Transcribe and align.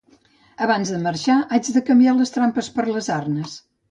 Abans 0.67 0.91
de 0.93 1.01
marxar 1.03 1.35
haig 1.57 1.69
de 1.77 1.85
canviar 1.91 2.15
les 2.21 2.35
trampes 2.37 2.73
per 2.79 2.87
les 2.97 3.13
arnes 3.19 3.57